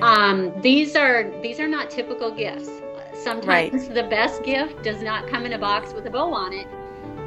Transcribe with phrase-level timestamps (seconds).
[0.00, 2.68] Um, these are these are not typical gifts.
[3.22, 3.46] Sometimes
[3.86, 3.94] right.
[3.94, 6.66] the best gift does not come in a box with a bow on it.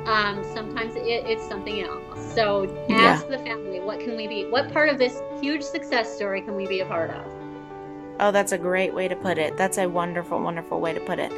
[0.07, 2.33] Um, sometimes it, it's something else.
[2.33, 3.37] So ask yeah.
[3.37, 4.45] the family, what can we be?
[4.49, 7.25] What part of this huge success story can we be a part of?
[8.19, 9.57] Oh, that's a great way to put it.
[9.57, 11.31] That's a wonderful, wonderful way to put it.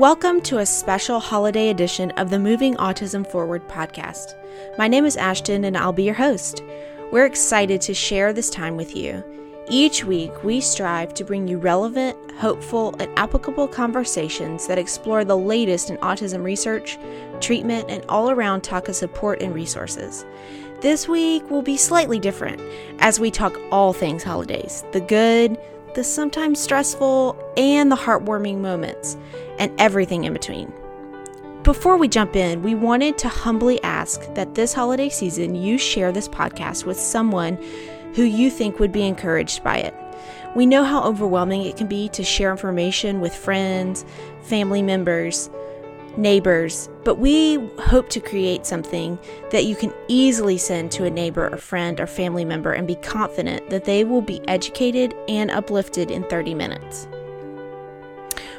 [0.00, 4.34] Welcome to a special holiday edition of the Moving Autism Forward podcast.
[4.78, 6.62] My name is Ashton and I'll be your host.
[7.12, 9.22] We're excited to share this time with you.
[9.68, 15.36] Each week, we strive to bring you relevant, hopeful, and applicable conversations that explore the
[15.36, 16.96] latest in autism research,
[17.42, 20.24] treatment, and all around TACA support and resources.
[20.80, 22.62] This week will be slightly different
[23.00, 25.58] as we talk all things holidays the good,
[25.94, 29.16] the sometimes stressful, and the heartwarming moments,
[29.58, 30.72] and everything in between.
[31.62, 36.10] Before we jump in, we wanted to humbly ask that this holiday season you share
[36.10, 37.58] this podcast with someone
[38.14, 39.94] who you think would be encouraged by it.
[40.56, 44.04] We know how overwhelming it can be to share information with friends,
[44.42, 45.50] family members,
[46.16, 49.18] neighbors, but we hope to create something
[49.50, 52.96] that you can easily send to a neighbor or friend or family member and be
[52.96, 57.08] confident that they will be educated and uplifted in 30 minutes.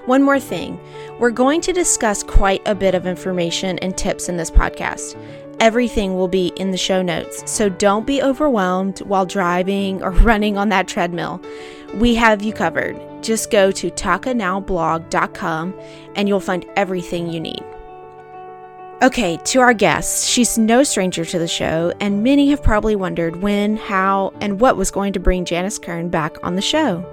[0.05, 0.79] One more thing
[1.19, 5.15] we're going to discuss quite a bit of information and tips in this podcast.
[5.59, 10.57] Everything will be in the show notes, so don't be overwhelmed while driving or running
[10.57, 11.39] on that treadmill.
[11.93, 13.10] We have you covered.
[13.21, 15.79] Just go to tacanowblog.com
[16.15, 17.63] and you'll find everything you need.
[19.03, 20.29] Okay, to our guest.
[20.29, 24.77] She's no stranger to the show, and many have probably wondered when, how, and what
[24.77, 27.03] was going to bring Janice Kern back on the show.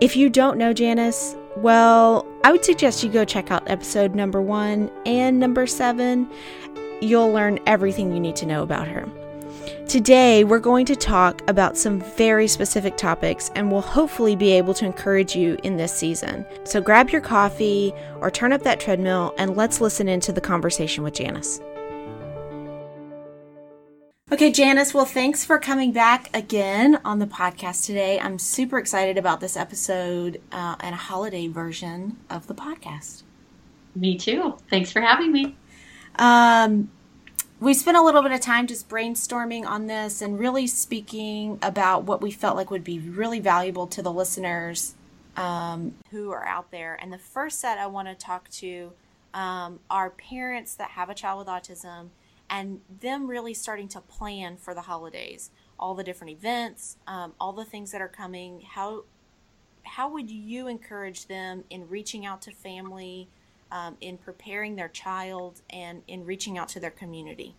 [0.00, 4.40] If you don't know Janice, well, I would suggest you go check out episode number
[4.40, 6.30] one and number seven.
[7.00, 9.08] You'll learn everything you need to know about her.
[9.88, 14.74] Today, we're going to talk about some very specific topics and will hopefully be able
[14.74, 16.44] to encourage you in this season.
[16.64, 21.04] So grab your coffee or turn up that treadmill and let's listen into the conversation
[21.04, 21.60] with Janice.
[24.30, 28.20] Okay, Janice, well, thanks for coming back again on the podcast today.
[28.20, 33.22] I'm super excited about this episode uh, and a holiday version of the podcast.
[33.94, 34.58] Me too.
[34.68, 35.56] Thanks for having me.
[36.16, 36.90] Um,
[37.60, 42.04] we spent a little bit of time just brainstorming on this and really speaking about
[42.04, 44.94] what we felt like would be really valuable to the listeners
[45.36, 46.98] um, who are out there.
[47.00, 48.92] And the first set I want to talk to
[49.34, 52.08] um, are parents that have a child with autism
[52.48, 57.52] and them really starting to plan for the holidays, all the different events, um, all
[57.52, 58.62] the things that are coming.
[58.72, 59.04] How
[59.82, 63.28] how would you encourage them in reaching out to family,
[63.70, 67.54] um, in preparing their child, and in reaching out to their community?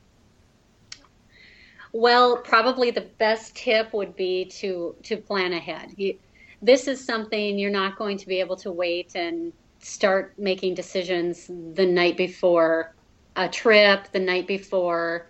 [1.91, 5.93] Well, probably the best tip would be to to plan ahead.
[5.97, 6.17] You,
[6.61, 11.47] this is something you're not going to be able to wait and start making decisions
[11.47, 12.93] the night before
[13.35, 15.29] a trip the night before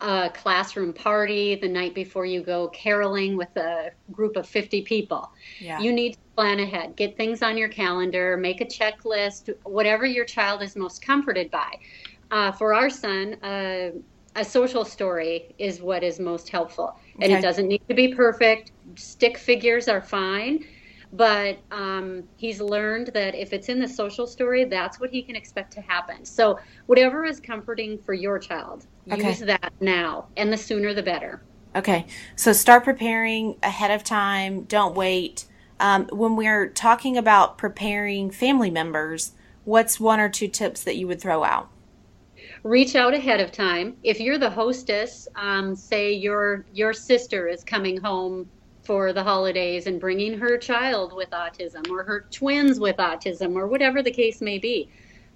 [0.00, 5.30] a classroom party the night before you go caroling with a group of 50 people.
[5.58, 5.80] Yeah.
[5.80, 10.24] You need to plan ahead, get things on your calendar, make a checklist, whatever your
[10.24, 11.74] child is most comforted by.
[12.30, 13.90] Uh, for our son, uh,
[14.36, 16.98] a social story is what is most helpful.
[17.14, 17.38] And okay.
[17.38, 18.72] it doesn't need to be perfect.
[18.96, 20.64] Stick figures are fine
[21.12, 25.36] but um, he's learned that if it's in the social story, that's what he can
[25.36, 26.24] expect to happen.
[26.24, 29.28] So, whatever is comforting for your child, okay.
[29.28, 31.42] use that now, and the sooner the better.
[31.74, 34.62] Okay, so start preparing ahead of time.
[34.64, 35.46] Don't wait.
[35.78, 39.32] Um, when we're talking about preparing family members,
[39.64, 41.68] what's one or two tips that you would throw out?
[42.62, 43.96] Reach out ahead of time.
[44.02, 48.48] If you're the hostess, um, say your your sister is coming home
[48.82, 53.66] for the holidays and bringing her child with autism or her twins with autism or
[53.66, 54.88] whatever the case may be.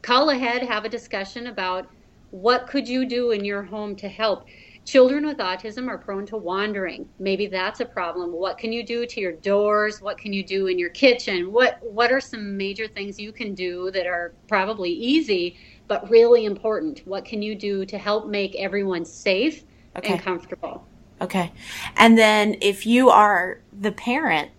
[0.03, 1.89] Call ahead, have a discussion about
[2.31, 4.47] what could you do in your home to help.
[4.87, 7.09] Children with autism are prone to wandering.
[7.19, 8.33] Maybe that's a problem.
[8.33, 10.01] What can you do to your doors?
[10.01, 11.53] What can you do in your kitchen?
[11.53, 15.57] What what are some major things you can do that are probably easy
[15.87, 17.03] but really important?
[17.05, 19.65] What can you do to help make everyone safe
[19.97, 20.15] okay.
[20.15, 20.87] and comfortable?
[21.21, 21.53] Okay.
[21.97, 24.51] And then if you are the parent,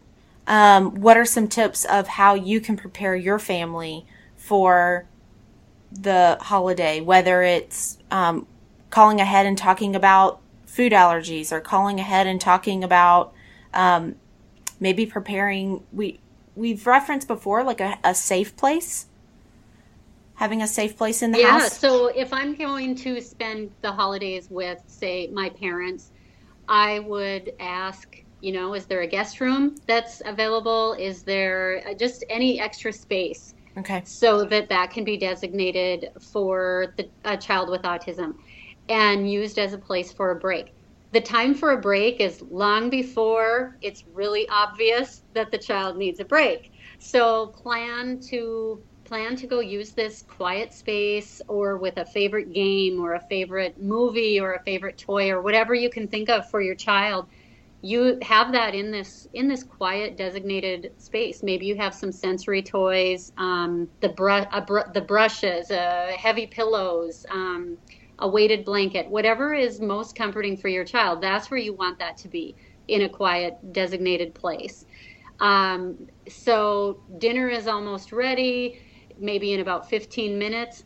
[0.47, 5.07] um, what are some tips of how you can prepare your family for
[5.91, 8.47] the holiday, whether it's um,
[8.91, 13.33] calling ahead and talking about food allergies or calling ahead and talking about
[13.73, 14.15] um,
[14.79, 16.19] maybe preparing we
[16.55, 19.07] we've referenced before like a, a safe place
[20.35, 21.61] having a safe place in the house.
[21.61, 26.11] yeah, so if i'm going to spend the holidays with say my parents
[26.71, 30.93] I would ask, you know, is there a guest room that's available?
[30.93, 33.53] Is there uh, just any extra space?
[33.77, 34.01] Okay.
[34.05, 38.35] So that that can be designated for the, a child with autism
[38.91, 40.75] and used as a place for a break.
[41.11, 46.19] The time for a break is long before it's really obvious that the child needs
[46.19, 46.71] a break.
[46.99, 52.99] So plan to plan to go use this quiet space or with a favorite game
[53.01, 56.61] or a favorite movie or a favorite toy or whatever you can think of for
[56.61, 57.27] your child
[57.81, 62.61] you have that in this in this quiet designated space maybe you have some sensory
[62.61, 67.77] toys um, the brush br- the brushes uh, heavy pillows um,
[68.21, 72.17] a weighted blanket whatever is most comforting for your child that's where you want that
[72.17, 72.55] to be
[72.87, 74.85] in a quiet designated place
[75.39, 78.79] um, so dinner is almost ready
[79.21, 80.83] maybe in about 15 minutes.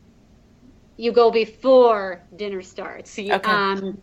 [0.97, 3.17] You go before dinner starts.
[3.17, 3.39] okay.
[3.51, 4.01] Um,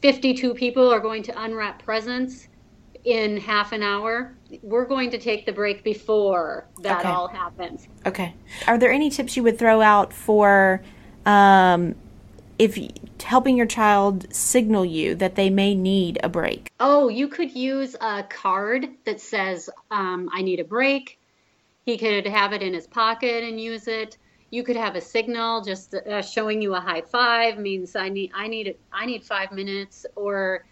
[0.00, 2.48] 52 people are going to unwrap presents
[3.04, 4.34] in half an hour.
[4.62, 7.08] We're going to take the break before that okay.
[7.08, 7.88] all happens.
[8.06, 8.34] Okay.
[8.66, 10.82] Are there any tips you would throw out for
[11.24, 11.94] um,
[12.58, 12.78] if
[13.22, 16.70] helping your child signal you that they may need a break?
[16.80, 21.18] Oh, you could use a card that says, um, I need a break.
[21.84, 24.18] He could have it in his pocket and use it.
[24.50, 28.32] You could have a signal just uh, showing you a high five means I need
[28.34, 30.06] I need I need five minutes.
[30.16, 30.64] Or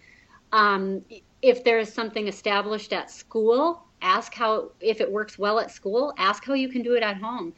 [0.51, 1.03] um,
[1.41, 6.13] if there is something established at school, ask how if it works well at school.
[6.17, 7.53] Ask how you can do it at home.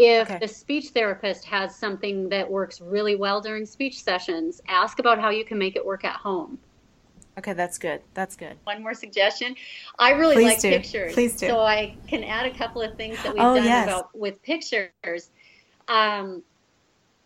[0.00, 0.38] If okay.
[0.38, 5.30] the speech therapist has something that works really well during speech sessions, ask about how
[5.30, 6.56] you can make it work at home.
[7.36, 8.00] Okay, that's good.
[8.14, 8.56] That's good.
[8.62, 9.56] One more suggestion.
[9.98, 10.70] I really Please like do.
[10.70, 11.14] pictures.
[11.14, 11.48] Please do.
[11.48, 13.88] So I can add a couple of things that we've oh, done yes.
[13.88, 15.30] about with pictures.
[15.88, 16.44] Um,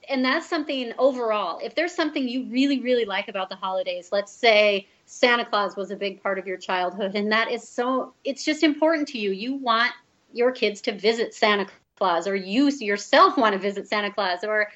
[0.08, 1.60] and that's something overall.
[1.62, 5.90] If there's something you really, really like about the holidays, let's say Santa Claus was
[5.90, 9.30] a big part of your childhood, and that is so, it's just important to you.
[9.30, 9.92] You want
[10.32, 11.66] your kids to visit Santa
[12.02, 14.66] Claus, or you yourself want to visit Santa Claus, or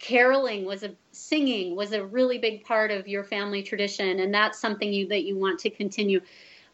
[0.00, 4.58] caroling was a singing was a really big part of your family tradition and that's
[4.58, 6.20] something you that you want to continue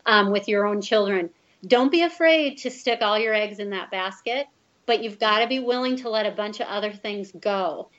[0.07, 1.29] um, with your own children.
[1.67, 4.47] Don't be afraid to stick all your eggs in that basket
[4.87, 7.91] but you've got to be willing to let a bunch of other things go.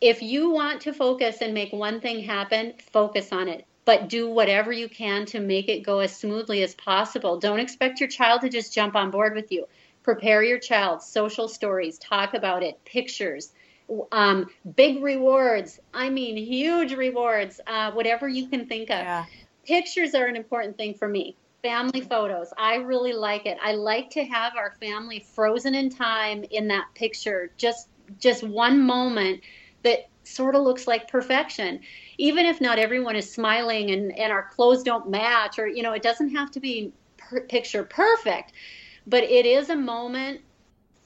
[0.00, 4.28] If you want to focus and make one thing happen focus on it but do
[4.28, 7.38] whatever you can to make it go as smoothly as possible.
[7.38, 9.66] Don't expect your child to just jump on board with you
[10.04, 13.52] prepare your child social stories talk about it pictures
[14.12, 14.46] um,
[14.76, 15.80] big rewards.
[15.92, 17.60] I mean, huge rewards.
[17.66, 18.98] Uh, whatever you can think of.
[18.98, 19.24] Yeah.
[19.66, 21.36] Pictures are an important thing for me.
[21.62, 22.52] Family photos.
[22.58, 23.56] I really like it.
[23.62, 27.50] I like to have our family frozen in time in that picture.
[27.56, 29.40] Just just one moment
[29.82, 31.80] that sort of looks like perfection.
[32.18, 35.92] Even if not everyone is smiling and, and our clothes don't match, or you know,
[35.92, 38.52] it doesn't have to be per- picture perfect,
[39.06, 40.40] but it is a moment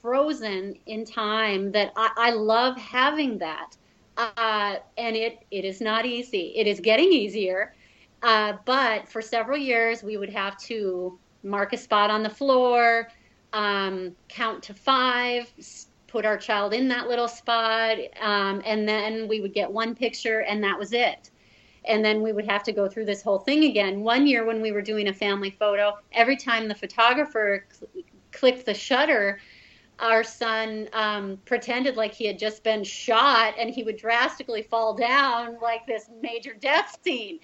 [0.01, 3.75] frozen in time that I, I love having that.
[4.17, 6.53] Uh, and it, it is not easy.
[6.55, 7.73] It is getting easier.
[8.21, 13.07] Uh, but for several years, we would have to mark a spot on the floor,
[13.53, 15.51] um, count to five,
[16.07, 20.41] put our child in that little spot, um, and then we would get one picture,
[20.41, 21.29] and that was it.
[21.85, 24.01] And then we would have to go through this whole thing again.
[24.01, 27.89] One year, when we were doing a family photo, every time the photographer cl-
[28.31, 29.39] clicked the shutter,
[29.99, 34.93] our son um, pretended like he had just been shot and he would drastically fall
[34.93, 37.39] down like this major death scene.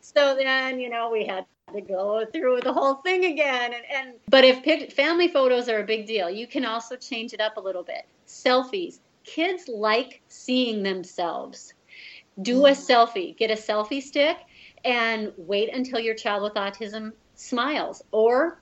[0.00, 3.72] So then, you know, we had to go through the whole thing again.
[3.72, 7.32] And, and but if pic- family photos are a big deal, you can also change
[7.32, 8.06] it up a little bit.
[8.26, 9.00] Selfies.
[9.24, 11.73] Kids like seeing themselves.
[12.42, 12.92] Do a mm-hmm.
[12.92, 13.36] selfie.
[13.36, 14.38] Get a selfie stick
[14.84, 18.60] and wait until your child with autism smiles or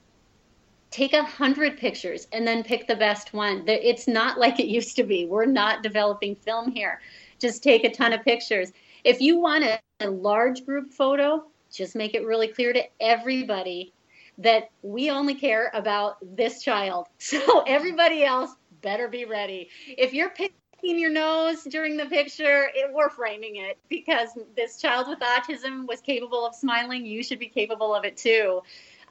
[0.90, 3.64] take a hundred pictures and then pick the best one.
[3.66, 5.26] It's not like it used to be.
[5.26, 7.00] We're not developing film here.
[7.38, 8.72] Just take a ton of pictures.
[9.02, 13.92] If you want a, a large group photo, just make it really clear to everybody
[14.38, 17.06] that we only care about this child.
[17.18, 18.50] So everybody else
[18.82, 19.70] better be ready.
[19.86, 25.08] If you're picking your nose during the picture, it, we're framing it because this child
[25.08, 27.06] with autism was capable of smiling.
[27.06, 28.62] You should be capable of it too.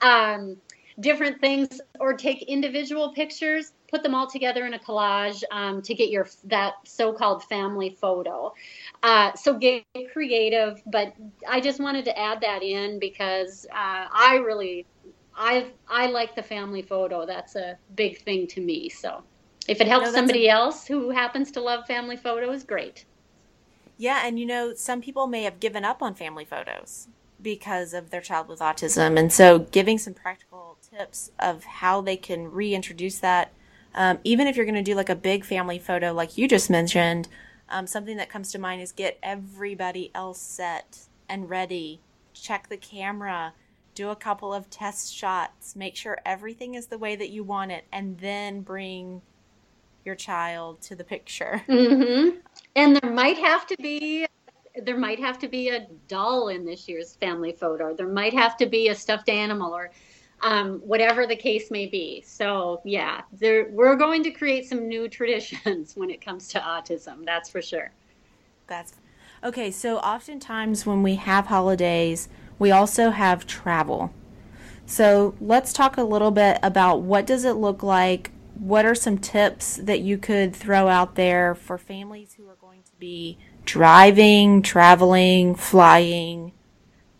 [0.01, 0.57] Um,
[0.99, 5.93] different things or take individual pictures put them all together in a collage um, to
[5.93, 8.53] get your that so-called family photo
[9.03, 11.13] uh, so get creative but
[11.47, 14.85] i just wanted to add that in because uh, i really
[15.35, 19.23] i i like the family photo that's a big thing to me so
[19.67, 23.05] if it helps no, somebody a- else who happens to love family photos great
[23.97, 27.07] yeah and you know some people may have given up on family photos
[27.41, 29.17] because of their child with autism.
[29.17, 33.51] And so giving some practical tips of how they can reintroduce that,
[33.95, 36.69] um, even if you're going to do like a big family photo, like you just
[36.69, 37.27] mentioned,
[37.69, 40.99] um, something that comes to mind is get everybody else set
[41.29, 42.01] and ready,
[42.33, 43.53] check the camera,
[43.95, 47.71] do a couple of test shots, make sure everything is the way that you want
[47.71, 49.21] it, and then bring
[50.05, 51.61] your child to the picture.
[51.71, 52.37] Mm-hmm.
[52.75, 54.25] And there might have to be
[54.85, 57.93] there might have to be a doll in this year's family photo.
[57.93, 59.91] There might have to be a stuffed animal or
[60.41, 62.21] um, whatever the case may be.
[62.25, 67.25] So yeah, there, we're going to create some new traditions when it comes to autism.
[67.25, 67.91] That's for sure.
[68.67, 68.93] That's
[69.43, 69.71] okay.
[69.71, 72.29] So oftentimes when we have holidays,
[72.59, 74.13] we also have travel.
[74.85, 78.31] So let's talk a little bit about what does it look like.
[78.53, 82.83] What are some tips that you could throw out there for families who are going
[82.83, 86.53] to be driving, traveling, flying?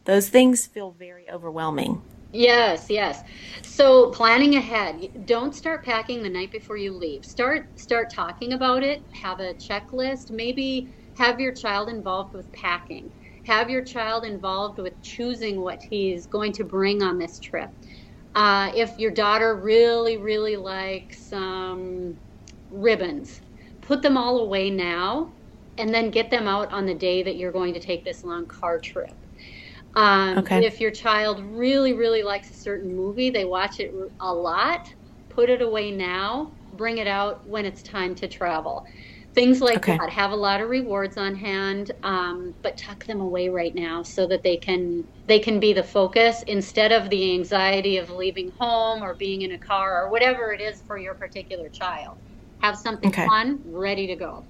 [0.05, 2.01] Those things feel very overwhelming.
[2.33, 3.23] Yes, yes.
[3.61, 5.25] So planning ahead.
[5.25, 7.25] Don't start packing the night before you leave.
[7.25, 9.01] Start start talking about it.
[9.11, 10.31] Have a checklist.
[10.31, 13.11] Maybe have your child involved with packing.
[13.45, 17.69] Have your child involved with choosing what he's going to bring on this trip.
[18.33, 22.17] Uh, if your daughter really, really likes um,
[22.69, 23.41] ribbons,
[23.81, 25.33] put them all away now
[25.77, 28.45] and then get them out on the day that you're going to take this long
[28.47, 29.25] car trip.
[29.95, 30.61] Um, okay.
[30.61, 34.87] If your child really, really likes a certain movie, they watch it a lot,
[35.29, 38.83] put it away now, bring it out when it's time to travel.
[39.33, 39.97] Things like okay.
[39.97, 40.09] that.
[40.09, 44.27] Have a lot of rewards on hand, um, but tuck them away right now so
[44.27, 49.01] that they can they can be the focus instead of the anxiety of leaving home
[49.01, 52.17] or being in a car or whatever it is for your particular child.
[52.59, 53.25] Have something okay.
[53.25, 54.43] fun ready to go.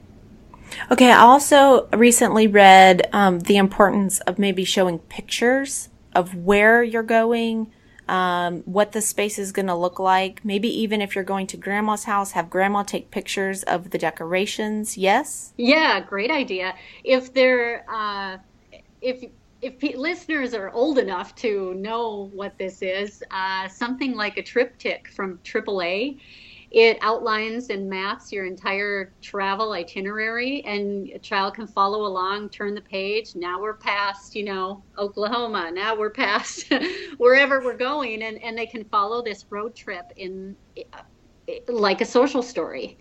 [0.92, 7.04] Okay, I also recently read um, the importance of maybe showing pictures of where you're
[7.04, 7.72] going,
[8.08, 10.44] um, what the space is going to look like.
[10.44, 14.98] Maybe even if you're going to grandma's house, have grandma take pictures of the decorations.
[14.98, 15.54] Yes?
[15.58, 16.76] Yeah, great idea.
[17.04, 18.38] If they're, uh,
[19.02, 19.24] if,
[19.62, 25.08] if listeners are old enough to know what this is, uh, something like a TripTik
[25.08, 26.20] from AAA
[26.72, 32.74] it outlines and maps your entire travel itinerary, and a child can follow along, turn
[32.74, 33.36] the page.
[33.36, 35.70] Now we're past, you know, Oklahoma.
[35.74, 36.72] Now we're past
[37.18, 40.56] wherever we're going, and, and they can follow this road trip in
[41.68, 42.98] like a social story.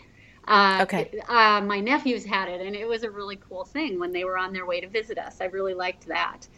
[0.49, 1.13] Uh, okay.
[1.29, 4.37] Uh, my nephews had it, and it was a really cool thing when they were
[4.37, 5.41] on their way to visit us.
[5.41, 6.49] I really liked that.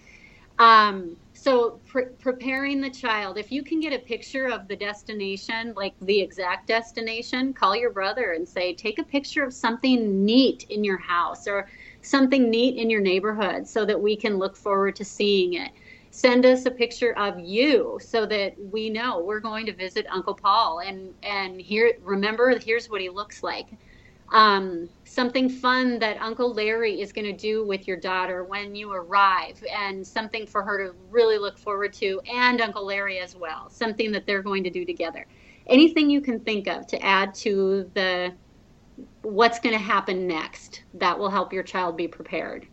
[0.62, 5.74] Um, so pre- preparing the child, if you can get a picture of the destination,
[5.76, 10.66] like the exact destination, call your brother and say, take a picture of something neat
[10.70, 11.68] in your house or
[12.02, 15.72] something neat in your neighborhood so that we can look forward to seeing it.
[16.12, 20.34] Send us a picture of you so that we know we're going to visit Uncle
[20.34, 23.66] Paul and and here remember here's what he looks like
[24.32, 28.92] um, something fun that Uncle Larry is going to do with your daughter when you
[28.92, 33.68] arrive, and something for her to really look forward to, and Uncle Larry as well,
[33.70, 35.26] something that they're going to do together.
[35.66, 38.32] Anything you can think of to add to the
[39.22, 42.66] what's going to happen next that will help your child be prepared.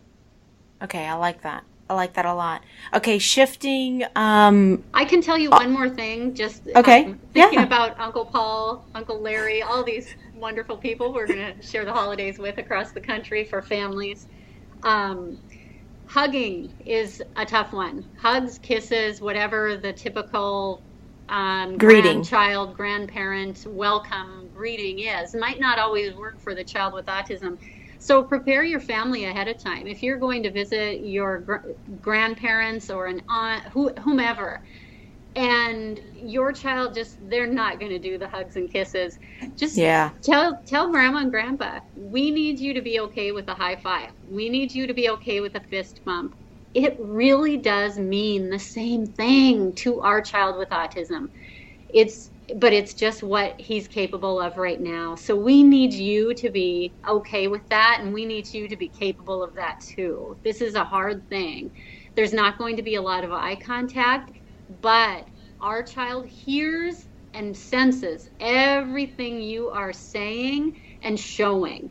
[0.82, 1.64] Okay, I like that.
[1.88, 2.62] I like that a lot.
[2.94, 4.04] Okay, shifting.
[4.14, 6.34] Um, I can tell you one more thing.
[6.34, 7.06] Just okay.
[7.06, 7.64] Um, thinking yeah.
[7.64, 12.38] about Uncle Paul, Uncle Larry, all these wonderful people we're going to share the holidays
[12.38, 14.26] with across the country for families.
[14.82, 15.38] Um,
[16.06, 18.06] hugging is a tough one.
[18.20, 20.84] Hugs, kisses, whatever the typical
[21.28, 27.06] um, greeting, child, grandparent, welcome greeting is, might not always work for the child with
[27.06, 27.58] autism
[28.00, 29.86] so prepare your family ahead of time.
[29.86, 34.62] If you're going to visit your gr- grandparents or an aunt, who, whomever,
[35.36, 39.18] and your child just they're not going to do the hugs and kisses
[39.56, 43.54] just yeah tell tell grandma and grandpa we need you to be okay with a
[43.54, 46.34] high five we need you to be okay with a fist bump
[46.74, 51.28] it really does mean the same thing to our child with autism
[51.90, 55.16] it's but it's just what he's capable of right now.
[55.16, 58.88] So we need you to be okay with that, and we need you to be
[58.88, 60.38] capable of that too.
[60.44, 61.72] This is a hard thing.
[62.16, 64.32] There's not going to be a lot of eye contact,
[64.82, 65.26] but
[65.60, 66.96] our child hears
[67.34, 70.72] and senses everything you are saying
[71.02, 71.90] and showing.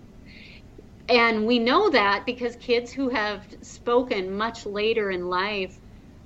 [1.10, 5.76] And we know that because kids who have spoken much later in life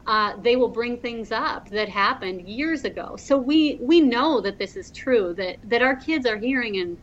[0.07, 3.15] uh, they will bring things up that happened years ago.
[3.17, 5.33] So we we know that this is true.
[5.37, 6.97] That that our kids are hearing and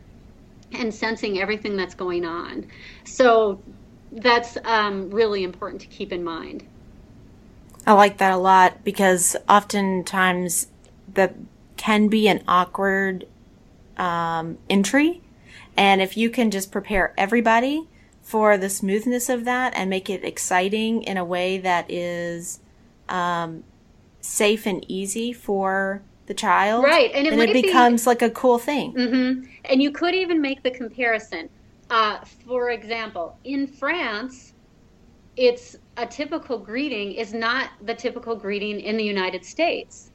[0.73, 2.67] and sensing everything that's going on.
[3.05, 3.65] So
[4.11, 6.67] that's um, really important to keep in mind.
[7.85, 10.67] I like that a lot because oftentimes
[11.13, 11.35] that
[11.77, 13.27] can be an awkward
[13.97, 15.21] um, entry.
[15.75, 17.87] And if you can just prepare everybody
[18.21, 22.59] for the smoothness of that and make it exciting in a way that is
[23.09, 23.63] um,
[24.21, 27.11] safe and easy for the child, right?
[27.13, 28.93] And it, it becomes be, like a cool thing.
[28.93, 29.49] Mm-hmm.
[29.65, 31.49] And you could even make the comparison.
[31.89, 34.53] Uh, for example, in France,
[35.35, 40.09] it's a typical greeting is not the typical greeting in the United States.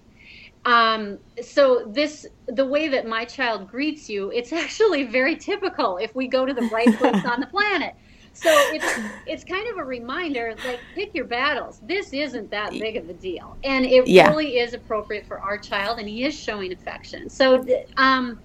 [0.65, 6.15] Um, so this the way that my child greets you, it's actually very typical if
[6.15, 7.95] we go to the right place on the planet.
[8.33, 11.81] So it's it's kind of a reminder, like pick your battles.
[11.85, 14.29] This isn't that big of a deal, and it yeah.
[14.29, 17.31] really is appropriate for our child, and he is showing affection.
[17.31, 17.65] So,
[17.97, 18.39] um,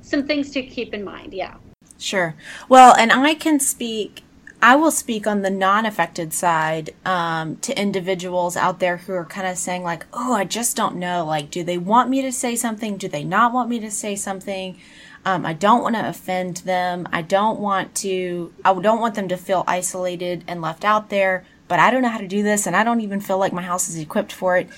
[0.00, 1.32] some things to keep in mind.
[1.32, 1.56] Yeah.
[1.98, 2.36] Sure.
[2.68, 4.22] Well, and I can speak.
[4.62, 9.46] I will speak on the non-affected side um, to individuals out there who are kind
[9.46, 11.24] of saying like, "Oh, I just don't know.
[11.24, 12.96] Like, do they want me to say something?
[12.96, 14.76] Do they not want me to say something?"
[15.24, 17.06] Um, I don't want to offend them.
[17.12, 21.44] I don't want to, I don't want them to feel isolated and left out there,
[21.68, 23.62] but I don't know how to do this and I don't even feel like my
[23.62, 24.68] house is equipped for it.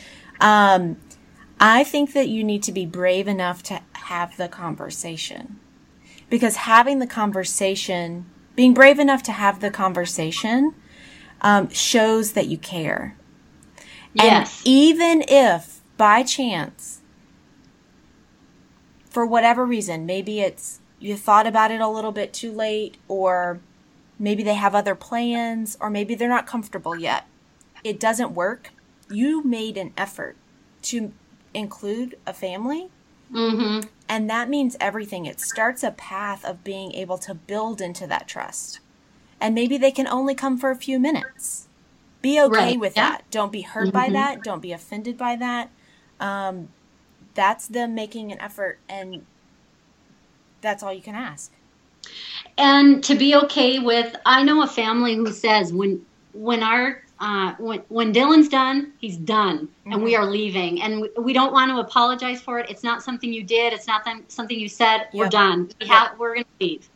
[0.41, 0.97] Um,
[1.61, 5.61] I think that you need to be brave enough to have the conversation
[6.29, 10.75] because having the conversation, being brave enough to have the conversation,
[11.40, 13.16] um, shows that you care.
[14.14, 14.61] Yes.
[14.61, 17.02] And even if by chance
[19.12, 20.06] for whatever reason.
[20.06, 23.61] Maybe it's you thought about it a little bit too late, or
[24.18, 27.26] maybe they have other plans, or maybe they're not comfortable yet.
[27.85, 28.71] It doesn't work.
[29.11, 30.37] You made an effort
[30.82, 31.12] to
[31.52, 32.88] include a family.
[33.30, 33.88] Mm-hmm.
[34.12, 35.25] And that means everything.
[35.25, 38.81] It starts a path of being able to build into that trust.
[39.40, 41.66] And maybe they can only come for a few minutes.
[42.21, 42.78] Be okay right.
[42.78, 43.12] with yeah.
[43.12, 43.31] that.
[43.31, 43.97] Don't be hurt mm-hmm.
[43.97, 44.45] by that.
[44.45, 45.71] Don't be offended by that.
[46.21, 46.69] Um,
[47.33, 49.25] that's them making an effort and
[50.60, 51.50] that's all you can ask
[52.58, 57.54] and to be okay with i know a family who says when when our uh,
[57.58, 59.93] when when Dylan's done, he's done, mm-hmm.
[59.93, 60.25] and we mm-hmm.
[60.25, 62.69] are leaving, and we, we, don't want to apologize for it.
[62.69, 63.73] It's not something you did.
[63.73, 64.99] It's not something you said.
[64.99, 65.15] Yep.
[65.15, 65.71] We're done.
[65.80, 66.91] We have, we're going to leave.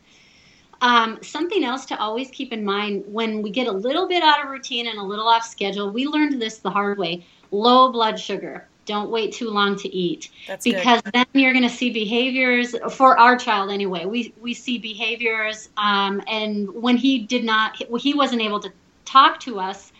[0.81, 4.45] Um, something else to always keep in mind when we get a little bit out
[4.45, 5.91] of routine and a little off schedule.
[5.91, 7.25] We learned this the hard way.
[7.53, 8.67] Low blood sugar.
[8.85, 11.15] Don't wait too long to eat That's because good.
[11.15, 14.07] then you're going to see behaviors for our child anyway.
[14.07, 18.73] We we see behaviors, um, and when he did not, he wasn't able to
[19.05, 19.93] talk to us.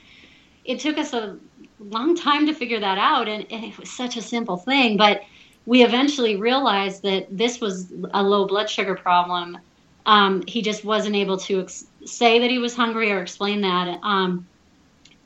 [0.67, 1.39] It took us a
[1.79, 5.23] long time to figure that out, and, and it was such a simple thing, but
[5.67, 9.59] we eventually realized that this was a low blood sugar problem.
[10.07, 13.99] Um, he just wasn't able to ex- say that he was hungry or explain that.
[14.03, 14.47] Um,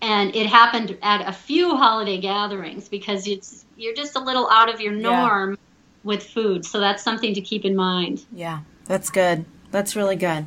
[0.03, 4.73] and it happened at a few holiday gatherings because it's you're just a little out
[4.73, 5.57] of your norm yeah.
[6.05, 10.47] with food so that's something to keep in mind yeah that's good that's really good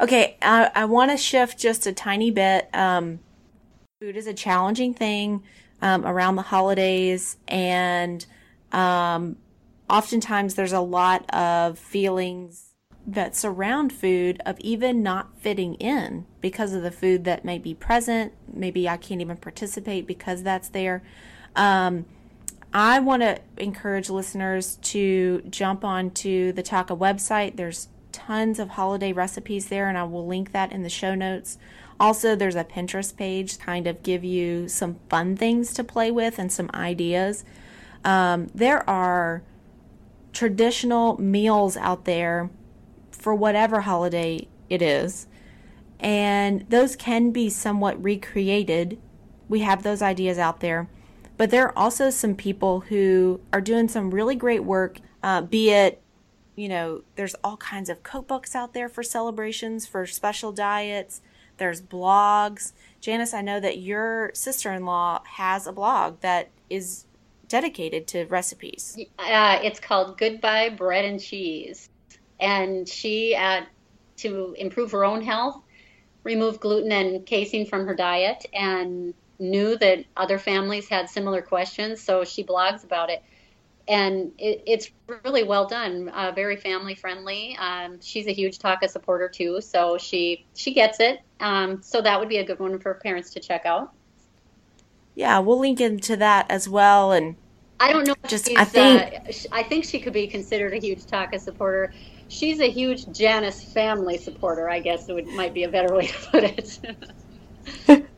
[0.00, 3.20] okay i, I want to shift just a tiny bit um,
[4.00, 5.42] food is a challenging thing
[5.82, 8.26] um, around the holidays and
[8.70, 9.36] um,
[9.90, 16.74] oftentimes there's a lot of feelings that surround food of even not fitting in because
[16.74, 18.32] of the food that may be present.
[18.52, 21.02] Maybe I can't even participate because that's there.
[21.56, 22.04] Um,
[22.72, 27.56] I want to encourage listeners to jump onto the TACA website.
[27.56, 31.58] There's tons of holiday recipes there, and I will link that in the show notes.
[32.00, 36.38] Also, there's a Pinterest page, kind of give you some fun things to play with
[36.38, 37.44] and some ideas.
[38.04, 39.42] Um, there are
[40.32, 42.50] traditional meals out there
[43.10, 45.26] for whatever holiday it is.
[45.98, 48.98] And those can be somewhat recreated.
[49.48, 50.88] We have those ideas out there.
[51.36, 55.70] But there are also some people who are doing some really great work, uh, be
[55.70, 56.00] it,
[56.54, 61.20] you know, there's all kinds of cookbooks out there for celebrations, for special diets.
[61.58, 62.72] There's blogs.
[63.00, 67.04] Janice, I know that your sister in law has a blog that is
[67.48, 68.98] dedicated to recipes.
[69.18, 71.88] Uh, it's called Goodbye Bread and Cheese
[72.40, 73.62] and she, uh,
[74.18, 75.60] to improve her own health,
[76.24, 82.02] removed gluten and casein from her diet and knew that other families had similar questions,
[82.02, 83.22] so she blogs about it.
[83.88, 84.90] And it, it's
[85.24, 87.56] really well done, uh, very family friendly.
[87.58, 91.20] Um, she's a huge TACA supporter too, so she she gets it.
[91.40, 93.92] Um, so that would be a good one for parents to check out.
[95.14, 97.12] Yeah, we'll link into that as well.
[97.12, 97.36] And
[97.80, 98.14] I don't know.
[98.26, 101.92] Just I think uh, I think she could be considered a huge TACA supporter
[102.28, 104.68] she's a huge Janice family supporter.
[104.68, 108.06] I guess it would, might be a better way to put it.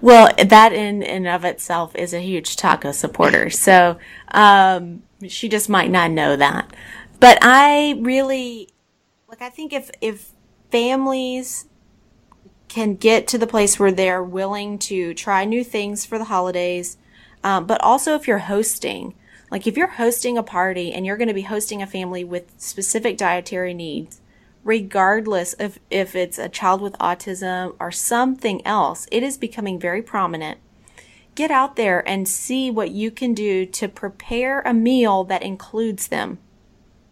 [0.00, 3.50] well, that in and of itself is a huge TACA supporter.
[3.50, 3.98] So,
[4.32, 6.72] um, she just might not know that.
[7.20, 8.68] But I really,
[9.28, 10.32] like, I think if, if
[10.70, 11.66] families
[12.68, 16.96] can get to the place where they're willing to try new things for the holidays,
[17.42, 19.14] um, but also if you're hosting,
[19.50, 22.52] like if you're hosting a party and you're going to be hosting a family with
[22.58, 24.20] specific dietary needs,
[24.64, 30.02] regardless of if it's a child with autism or something else, it is becoming very
[30.02, 30.58] prominent.
[31.34, 36.08] Get out there and see what you can do to prepare a meal that includes
[36.08, 36.38] them.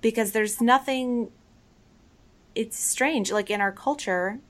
[0.00, 1.30] Because there's nothing,
[2.54, 3.30] it's strange.
[3.30, 4.40] Like in our culture,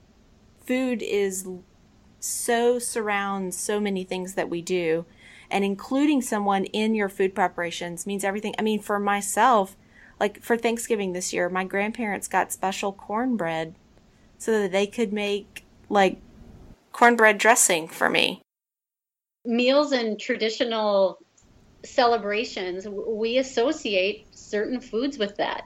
[0.65, 1.47] food is
[2.21, 5.05] so surrounds so many things that we do.
[5.51, 8.55] And including someone in your food preparations means everything.
[8.59, 9.77] I mean, for myself,
[10.20, 13.75] like for Thanksgiving this year, my grandparents got special cornbread
[14.38, 16.18] so that they could make like
[16.92, 18.42] cornbread dressing for me.
[19.44, 21.18] Meals and traditional
[21.85, 25.64] celebrations, we associate certain foods with that.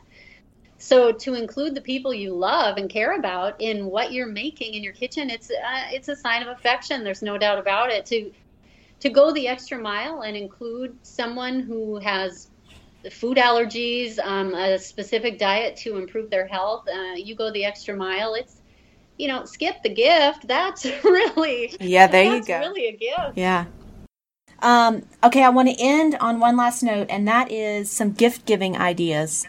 [0.78, 4.82] So to include the people you love and care about in what you're making in
[4.82, 7.02] your kitchen, it's uh, it's a sign of affection.
[7.02, 8.06] There's no doubt about it.
[8.06, 8.30] To
[9.00, 12.48] to go the extra mile and include someone who has
[13.10, 16.86] food allergies, um, a specific diet to improve their health.
[16.88, 18.34] Uh, you go the extra mile.
[18.34, 18.62] It's
[19.18, 20.46] you know, skip the gift.
[20.46, 22.06] That's really yeah.
[22.06, 22.58] There you go.
[22.60, 23.36] Really a gift.
[23.36, 23.66] Yeah.
[24.60, 28.46] Um, okay, I want to end on one last note, and that is some gift
[28.46, 29.46] giving ideas.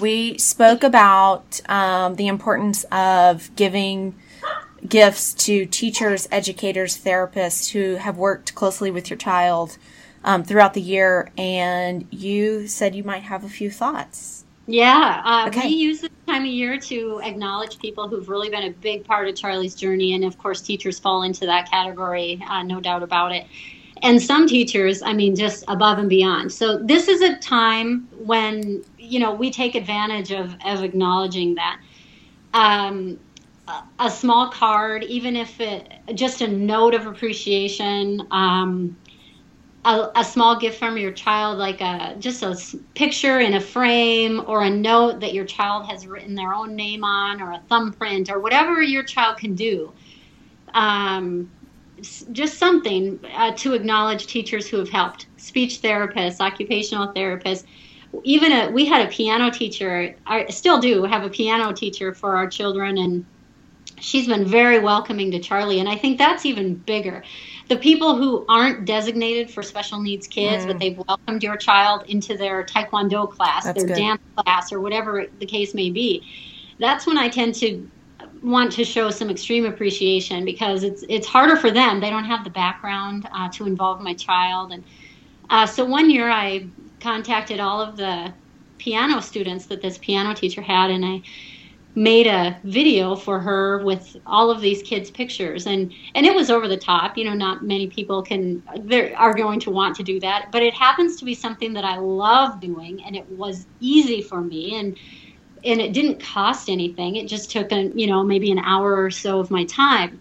[0.00, 4.14] We spoke about um, the importance of giving
[4.86, 9.76] gifts to teachers, educators, therapists who have worked closely with your child
[10.24, 14.44] um, throughout the year, and you said you might have a few thoughts.
[14.66, 15.68] Yeah, uh, okay.
[15.68, 19.26] we use this time of year to acknowledge people who've really been a big part
[19.26, 23.32] of Charlie's journey, and of course, teachers fall into that category, uh, no doubt about
[23.32, 23.46] it.
[24.02, 26.52] And some teachers, I mean, just above and beyond.
[26.52, 31.80] So this is a time when you know we take advantage of of acknowledging that.
[32.54, 33.18] Um,
[33.98, 38.96] a small card, even if it just a note of appreciation, um,
[39.84, 42.58] a, a, small gift from your child, like a just a
[42.94, 47.04] picture in a frame or a note that your child has written their own name
[47.04, 49.92] on, or a thumbprint, or whatever your child can do.
[50.74, 51.50] Um,
[52.32, 57.64] just something uh, to acknowledge teachers who have helped, speech therapists, occupational therapists.
[58.24, 60.14] Even a, we had a piano teacher.
[60.26, 63.24] I still do have a piano teacher for our children, and
[64.00, 65.80] she's been very welcoming to Charlie.
[65.80, 67.22] And I think that's even bigger
[67.68, 70.68] the people who aren't designated for special needs kids, mm.
[70.68, 73.96] but they've welcomed your child into their taekwondo class, that's their good.
[73.96, 76.26] dance class, or whatever the case may be,
[76.78, 77.88] that's when I tend to
[78.42, 82.00] want to show some extreme appreciation because it's it's harder for them.
[82.00, 84.84] They don't have the background uh, to involve my child, and
[85.50, 86.66] uh, so one year I
[87.00, 88.32] contacted all of the
[88.78, 91.22] piano students that this piano teacher had, and I
[91.98, 95.66] made a video for her with all of these kids pictures.
[95.66, 98.62] And and it was over the top you know not many people can
[99.16, 100.50] are going to want to do that.
[100.52, 104.40] But it happens to be something that I love doing and it was easy for
[104.40, 104.78] me.
[104.78, 104.96] And
[105.64, 107.16] and it didn't cost anything.
[107.16, 110.20] It just took a you know maybe an hour or so of my time.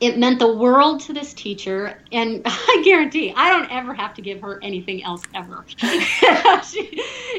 [0.00, 4.22] It meant the world to this teacher and i guarantee i don't ever have to
[4.22, 5.64] give her anything else ever.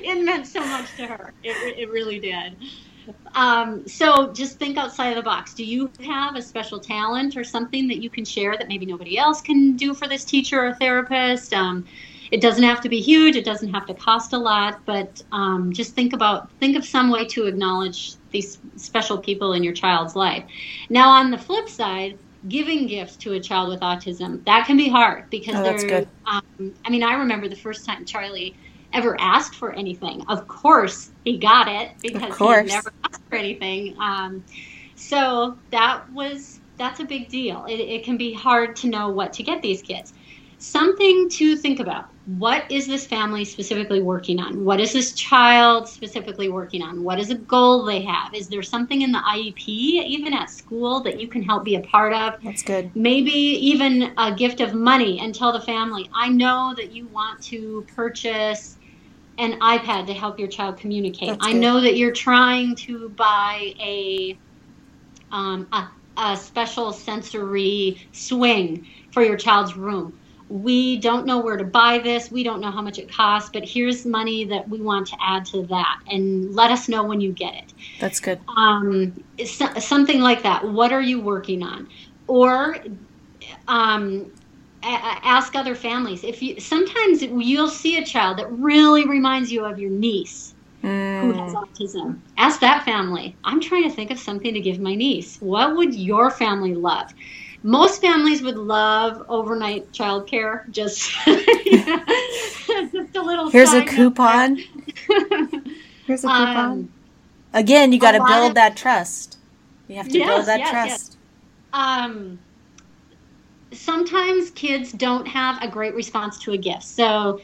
[0.01, 1.33] It meant so much to her.
[1.43, 2.55] It, it really did
[3.35, 5.53] um, so just think outside of the box.
[5.53, 9.17] Do you have a special talent or something that you can share that maybe nobody
[9.17, 11.53] else can do for this teacher or therapist?
[11.53, 11.85] Um,
[12.31, 13.35] it doesn't have to be huge.
[13.35, 17.09] It doesn't have to cost a lot, but um, just think about think of some
[17.09, 20.43] way to acknowledge these special people in your child's life.
[20.89, 22.17] Now, on the flip side,
[22.47, 26.05] giving gifts to a child with autism that can be hard because oh, they're.
[26.25, 28.55] Um, I mean, I remember the first time Charlie
[28.93, 30.25] ever asked for anything.
[30.27, 33.95] Of course, he got it because he never asked for anything.
[33.99, 34.43] Um,
[34.95, 37.65] so that was that's a big deal.
[37.65, 40.13] It, it can be hard to know what to get these kids.
[40.57, 42.09] Something to think about.
[42.37, 44.65] What is this family specifically working on?
[44.65, 47.03] What is this child specifically working on?
[47.03, 48.33] What is a goal they have?
[48.33, 51.79] Is there something in the IEP, even at school, that you can help be a
[51.79, 52.43] part of?
[52.43, 52.91] That's good.
[52.93, 57.41] Maybe even a gift of money and tell the family, I know that you want
[57.43, 58.78] to purchase
[59.39, 61.37] an iPad to help your child communicate.
[61.39, 64.37] I know that you're trying to buy a,
[65.31, 70.19] um, a, a special sensory swing for your child's room.
[70.49, 72.29] We don't know where to buy this.
[72.29, 75.45] We don't know how much it costs, but here's money that we want to add
[75.47, 77.73] to that, and let us know when you get it.
[77.99, 78.41] That's good.
[78.57, 80.67] Um, something like that.
[80.67, 81.87] What are you working on?
[82.27, 82.77] Or
[83.67, 84.31] um,
[84.83, 86.23] ask other families.
[86.23, 91.21] If you sometimes you'll see a child that really reminds you of your niece mm.
[91.21, 92.19] who has autism.
[92.37, 95.37] Ask that family i'm trying to think of something to give my niece.
[95.41, 97.13] What would your family love?
[97.61, 104.57] Most families would love overnight childcare just just a little here's a coupon.
[106.07, 106.57] Here's a coupon.
[106.57, 106.93] Um,
[107.53, 109.37] again you got to build of, that trust.
[109.87, 110.89] You have to yes, build that yes, trust.
[110.89, 111.17] Yes.
[111.73, 112.39] um
[113.71, 116.83] sometimes kids don't have a great response to a gift.
[116.83, 117.41] So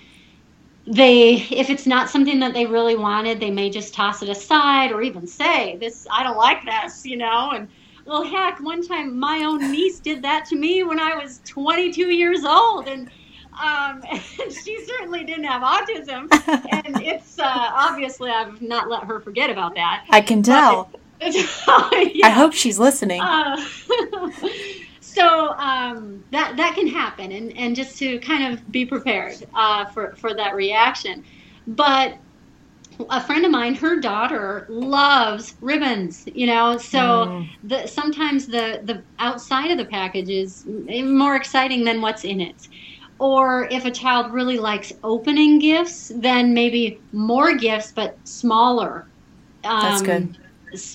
[0.88, 4.92] they if it's not something that they really wanted, they may just toss it aside
[4.92, 7.68] or even say, "This I don't like this," you know, and
[8.06, 12.12] well, heck, one time my own niece did that to me when I was 22
[12.12, 13.10] years old, and
[13.62, 14.04] um,
[14.38, 16.32] she certainly didn't have autism,
[16.86, 20.06] and it's uh, obviously I've not let her forget about that.
[20.10, 20.90] I can tell.
[20.92, 21.34] But,
[22.16, 22.28] yeah.
[22.28, 23.22] I hope she's listening.
[23.22, 23.58] Uh,
[25.16, 29.86] so um, that that can happen, and, and just to kind of be prepared uh,
[29.86, 31.24] for for that reaction.
[31.68, 32.18] But
[33.10, 36.78] a friend of mine, her daughter loves ribbons, you know.
[36.78, 37.50] So mm.
[37.64, 42.68] the, sometimes the the outside of the package is more exciting than what's in it.
[43.18, 49.08] Or if a child really likes opening gifts, then maybe more gifts but smaller.
[49.64, 50.38] Um, That's good.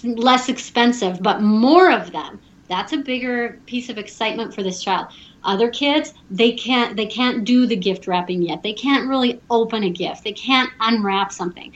[0.04, 2.38] Less expensive, but more of them
[2.70, 5.08] that's a bigger piece of excitement for this child
[5.44, 9.84] other kids they can't they can't do the gift wrapping yet they can't really open
[9.84, 11.72] a gift they can't unwrap something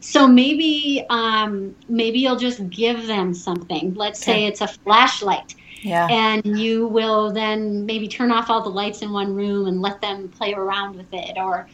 [0.00, 4.32] so maybe um, maybe you'll just give them something let's okay.
[4.32, 6.08] say it's a flashlight yeah.
[6.08, 10.00] And you will then maybe turn off all the lights in one room and let
[10.00, 11.36] them play around with it.
[11.36, 11.68] Or,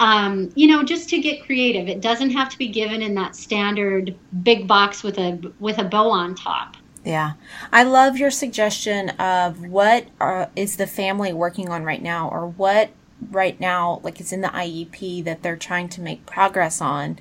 [0.00, 1.88] um, you know, just to get creative.
[1.88, 5.84] It doesn't have to be given in that standard big box with a with a
[5.84, 6.76] bow on top.
[7.04, 7.32] Yeah.
[7.72, 12.46] I love your suggestion of what are, is the family working on right now or
[12.46, 12.90] what
[13.30, 17.18] right now like is in the IEP that they're trying to make progress on.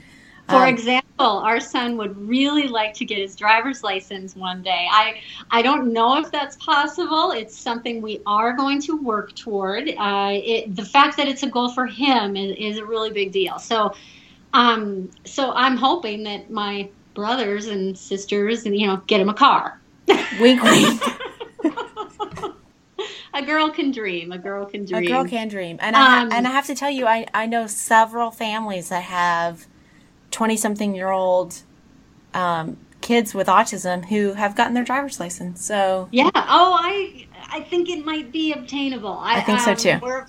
[0.47, 4.87] For um, example, our son would really like to get his driver's license one day.
[4.89, 5.19] I
[5.51, 7.31] I don't know if that's possible.
[7.31, 9.89] It's something we are going to work toward.
[9.89, 13.33] Uh, it, the fact that it's a goal for him is, is a really big
[13.33, 13.59] deal.
[13.59, 13.93] So,
[14.53, 19.33] um, so I'm hoping that my brothers and sisters and you know get him a
[19.33, 19.81] car.
[20.39, 21.01] Wink wink
[23.33, 24.31] a girl can dream.
[24.31, 25.77] A girl can dream a girl can dream.
[25.81, 29.01] And I um, and I have to tell you I I know several families that
[29.01, 29.65] have
[30.29, 31.63] 20 something year old
[32.35, 35.65] um, kids with autism who have gotten their driver's license.
[35.65, 36.29] So yeah.
[36.35, 39.17] Oh I I think it might be obtainable.
[39.17, 39.99] I, I think um, so too.
[40.03, 40.27] we're,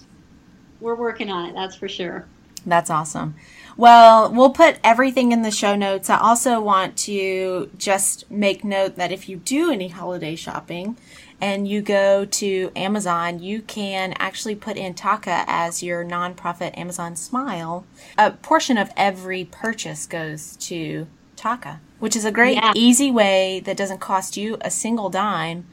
[0.81, 2.27] we're working on it that's for sure.
[2.64, 3.35] That's awesome
[3.78, 6.10] well, we'll put everything in the show notes.
[6.10, 10.96] I also want to just make note that if you do any holiday shopping
[11.40, 17.14] and you go to Amazon, you can actually put in TACA as your nonprofit Amazon
[17.14, 17.86] Smile.
[18.18, 22.72] A portion of every purchase goes to TACA, which is a great, yeah.
[22.74, 25.68] easy way that doesn't cost you a single dime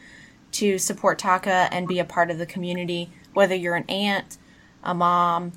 [0.52, 4.38] to support TACA and be a part of the community, whether you're an aunt,
[4.84, 5.54] a mom,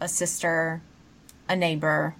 [0.00, 0.80] a sister,
[1.48, 2.14] a neighbor,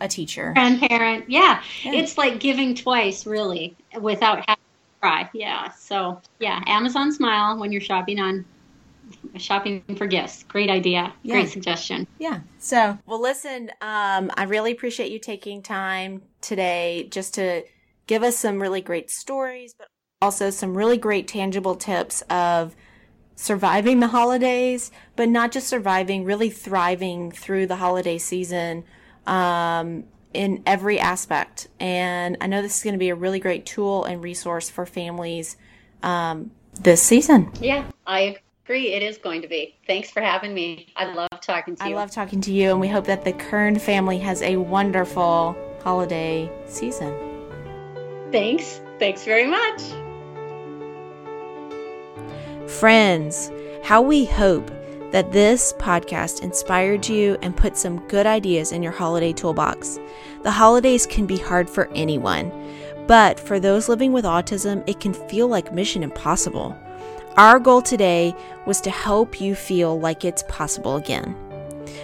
[0.00, 1.28] a teacher, grandparent.
[1.28, 1.62] Yeah.
[1.82, 1.92] yeah.
[1.92, 5.30] It's like giving twice, really, without having to cry.
[5.32, 5.70] Yeah.
[5.72, 8.44] So, yeah, Amazon Smile when you're shopping on
[9.36, 10.42] shopping for gifts.
[10.44, 11.12] Great idea.
[11.22, 11.34] Yeah.
[11.34, 12.06] Great suggestion.
[12.18, 12.40] Yeah.
[12.58, 17.64] So, well, listen, um, I really appreciate you taking time today just to
[18.06, 19.88] give us some really great stories, but
[20.22, 22.74] also some really great tangible tips of
[23.36, 28.84] surviving the holidays, but not just surviving, really thriving through the holiday season
[29.26, 31.68] um, in every aspect.
[31.80, 34.86] And I know this is going to be a really great tool and resource for
[34.86, 35.56] families
[36.02, 37.50] um, this season.
[37.60, 38.92] Yeah, I agree.
[38.92, 39.76] It is going to be.
[39.86, 40.92] Thanks for having me.
[40.96, 41.94] I love talking to you.
[41.94, 45.56] I love talking to you, and we hope that the Kern family has a wonderful
[45.82, 47.14] holiday season.
[48.30, 48.80] Thanks.
[48.98, 49.82] Thanks very much.
[52.80, 53.52] Friends,
[53.84, 54.68] how we hope
[55.12, 60.00] that this podcast inspired you and put some good ideas in your holiday toolbox.
[60.42, 62.50] The holidays can be hard for anyone,
[63.06, 66.76] but for those living with autism, it can feel like mission impossible.
[67.36, 68.34] Our goal today
[68.66, 71.36] was to help you feel like it's possible again.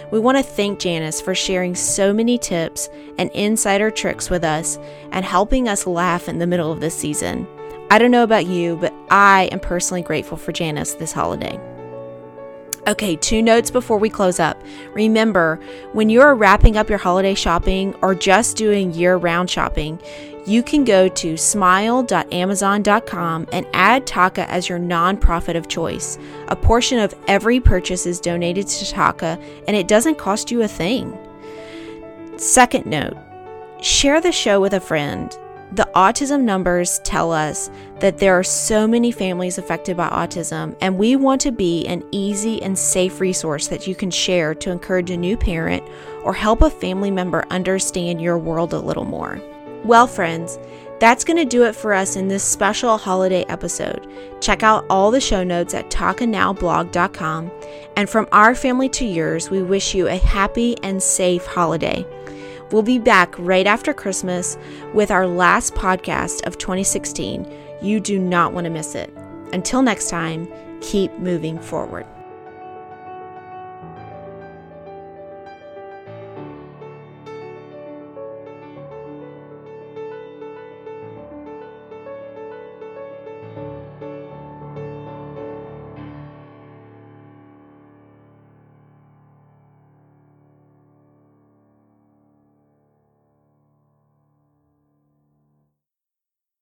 [0.09, 4.79] We want to thank Janice for sharing so many tips and insider tricks with us
[5.11, 7.45] and helping us laugh in the middle of this season.
[7.91, 11.59] I don't know about you, but I am personally grateful for Janice this holiday.
[12.87, 14.63] Okay, two notes before we close up.
[14.93, 15.59] Remember,
[15.91, 19.99] when you're wrapping up your holiday shopping or just doing year round shopping,
[20.45, 26.17] you can go to smile.amazon.com and add TACA as your nonprofit of choice.
[26.47, 30.67] A portion of every purchase is donated to TACA, and it doesn't cost you a
[30.67, 31.17] thing.
[32.37, 33.17] Second note
[33.81, 35.37] share the show with a friend.
[35.73, 40.97] The autism numbers tell us that there are so many families affected by autism, and
[40.97, 45.11] we want to be an easy and safe resource that you can share to encourage
[45.11, 45.81] a new parent
[46.23, 49.41] or help a family member understand your world a little more.
[49.85, 50.59] Well, friends,
[50.99, 54.07] that's going to do it for us in this special holiday episode.
[54.41, 57.49] Check out all the show notes at tacanowblog.com.
[57.95, 62.05] And from our family to yours, we wish you a happy and safe holiday.
[62.71, 64.57] We'll be back right after Christmas
[64.93, 67.45] with our last podcast of 2016.
[67.81, 69.13] You do not want to miss it.
[69.51, 70.47] Until next time,
[70.79, 72.05] keep moving forward.